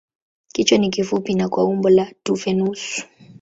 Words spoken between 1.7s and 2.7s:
la tufe